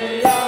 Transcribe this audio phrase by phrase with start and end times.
[0.00, 0.39] 나를